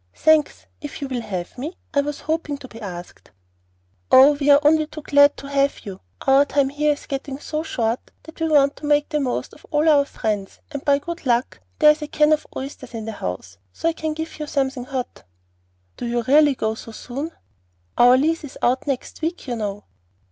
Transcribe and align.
"Thanks, 0.15 0.65
if 0.81 0.99
you 0.99 1.07
will 1.07 1.21
have 1.21 1.55
me; 1.59 1.77
I 1.93 2.01
was 2.01 2.21
hoping 2.21 2.57
to 2.57 2.67
be 2.67 2.81
asked." 2.81 3.29
"Oh, 4.11 4.31
we're 4.33 4.57
only 4.63 4.87
too 4.87 5.03
glad 5.03 5.37
to 5.37 5.45
have 5.47 5.85
you. 5.85 5.99
Our 6.25 6.43
time 6.43 6.69
here 6.69 6.93
is 6.93 7.05
getting 7.05 7.37
so 7.37 7.61
short 7.61 8.09
that 8.23 8.39
we 8.39 8.49
want 8.49 8.77
to 8.77 8.87
make 8.87 9.09
the 9.09 9.19
very 9.19 9.25
most 9.25 9.53
of 9.53 9.63
all 9.69 9.87
our 9.87 10.05
friends; 10.05 10.59
and 10.71 10.83
by 10.83 10.97
good 10.97 11.27
luck 11.27 11.59
there 11.77 11.91
is 11.91 12.01
a 12.01 12.07
can 12.07 12.33
of 12.33 12.47
oysters 12.57 12.95
in 12.95 13.05
the 13.05 13.11
house, 13.11 13.59
so 13.73 13.89
I 13.89 13.93
can 13.93 14.15
give 14.15 14.39
you 14.39 14.47
something 14.47 14.85
hot." 14.85 15.23
"Do 15.97 16.07
you 16.07 16.23
really 16.23 16.55
go 16.55 16.73
so 16.73 16.91
soon?" 16.91 17.33
"Our 17.95 18.17
lease 18.17 18.43
is 18.43 18.57
out 18.63 18.87
next 18.87 19.21
week, 19.21 19.45
you 19.45 19.55
know." 19.55 19.83